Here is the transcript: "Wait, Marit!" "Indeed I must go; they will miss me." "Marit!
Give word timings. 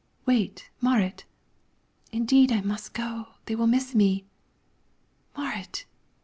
"Wait, 0.25 0.71
Marit!" 0.81 1.25
"Indeed 2.11 2.51
I 2.51 2.61
must 2.61 2.93
go; 2.93 3.27
they 3.45 3.53
will 3.53 3.67
miss 3.67 3.93
me." 3.93 4.25
"Marit! 5.37 5.85